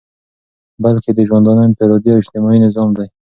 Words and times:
بلكي 0.83 1.11
دژوندانه 1.19 1.61
انفرادي 1.67 2.09
او 2.11 2.17
اجتماعي 2.21 2.59
نظام 2.67 2.89
دى 2.97 3.07